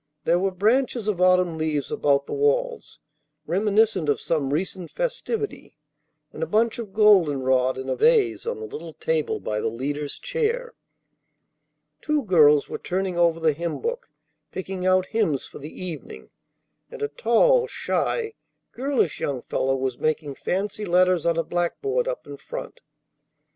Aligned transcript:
There 0.23 0.39
were 0.39 0.49
branches 0.49 1.07
of 1.07 1.21
autumn 1.21 1.59
leaves 1.59 1.91
about 1.91 2.25
the 2.25 2.33
walls, 2.33 2.99
reminiscent 3.45 4.09
of 4.09 4.19
some 4.19 4.51
recent 4.51 4.89
festivity, 4.89 5.77
and 6.33 6.41
a 6.41 6.47
bunch 6.47 6.79
of 6.79 6.91
golden 6.91 7.43
rod 7.43 7.77
in 7.77 7.87
a 7.87 7.95
vase 7.95 8.47
on 8.47 8.59
the 8.59 8.65
little 8.65 8.93
table 8.93 9.39
by 9.39 9.59
the 9.61 9.67
leader's 9.67 10.17
chair. 10.17 10.73
Two 12.01 12.23
girls 12.23 12.67
were 12.67 12.79
turning 12.79 13.15
over 13.15 13.39
the 13.39 13.53
hymn 13.53 13.79
book, 13.79 14.09
picking 14.51 14.87
out 14.87 15.05
hymns 15.05 15.45
for 15.45 15.59
the 15.59 15.69
evening; 15.85 16.31
and 16.89 17.03
a 17.03 17.07
tall, 17.07 17.67
shy, 17.67 18.33
girlish 18.71 19.19
young 19.19 19.43
fellow 19.43 19.75
was 19.75 19.99
making 19.99 20.33
fancy 20.33 20.83
letters 20.83 21.27
on 21.27 21.37
a 21.37 21.43
blackboard 21.43 22.07
up 22.07 22.25
in 22.25 22.37
front. 22.37 22.81